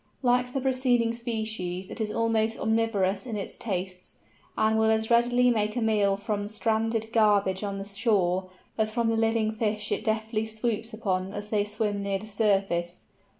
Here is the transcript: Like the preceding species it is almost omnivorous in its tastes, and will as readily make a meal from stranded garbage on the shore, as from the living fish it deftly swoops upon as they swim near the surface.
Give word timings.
Like 0.23 0.51
the 0.53 0.61
preceding 0.61 1.13
species 1.13 1.91
it 1.91 2.01
is 2.01 2.11
almost 2.11 2.57
omnivorous 2.57 3.27
in 3.27 3.35
its 3.35 3.55
tastes, 3.55 4.17
and 4.57 4.79
will 4.79 4.89
as 4.89 5.11
readily 5.11 5.51
make 5.51 5.75
a 5.75 5.79
meal 5.79 6.17
from 6.17 6.47
stranded 6.47 7.13
garbage 7.13 7.63
on 7.63 7.77
the 7.77 7.85
shore, 7.85 8.49
as 8.79 8.89
from 8.91 9.09
the 9.09 9.15
living 9.15 9.51
fish 9.51 9.91
it 9.91 10.03
deftly 10.03 10.47
swoops 10.47 10.91
upon 10.91 11.33
as 11.35 11.51
they 11.51 11.63
swim 11.65 12.01
near 12.01 12.17
the 12.17 12.25
surface. 12.25 13.05